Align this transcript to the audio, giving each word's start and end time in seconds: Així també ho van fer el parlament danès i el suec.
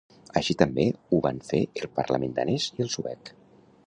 Així 0.39 0.53
també 0.61 0.85
ho 1.11 1.19
van 1.25 1.41
fer 1.49 1.59
el 1.83 1.91
parlament 1.99 2.33
danès 2.39 2.65
i 2.79 2.87
el 2.87 2.91
suec. 2.95 3.31